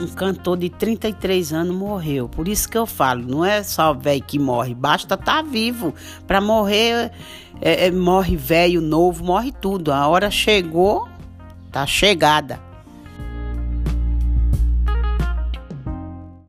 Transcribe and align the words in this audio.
um 0.00 0.06
cantor 0.08 0.56
de 0.56 0.68
33 0.68 1.52
anos 1.52 1.76
morreu. 1.76 2.28
Por 2.28 2.48
isso 2.48 2.68
que 2.68 2.76
eu 2.76 2.86
falo, 2.86 3.22
não 3.22 3.44
é 3.44 3.62
só 3.62 3.92
velho 3.92 4.22
que 4.22 4.38
morre, 4.38 4.74
basta 4.74 5.14
estar 5.14 5.36
tá 5.36 5.42
vivo. 5.42 5.94
Para 6.26 6.40
morrer, 6.40 7.12
é, 7.60 7.86
é, 7.86 7.90
morre 7.90 8.36
velho, 8.36 8.80
novo, 8.80 9.24
morre 9.24 9.52
tudo. 9.52 9.92
A 9.92 10.06
hora 10.06 10.30
chegou, 10.30 11.08
tá 11.70 11.86
chegada. 11.86 12.73